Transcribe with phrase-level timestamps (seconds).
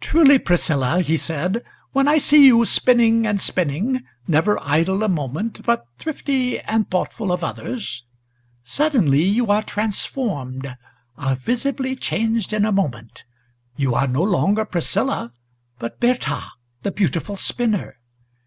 [0.00, 5.62] "Truly, Priscilla," he said, "when I see you spinning and spinning, Never idle a moment,
[5.64, 8.04] but thrifty and thoughtful of others,
[8.62, 10.76] Suddenly you are transformed,
[11.16, 13.24] are visibly changed in a moment;
[13.76, 15.32] You are no longer Priscilla,
[15.78, 16.50] but Bertha
[16.82, 17.96] the Beautiful Spinner."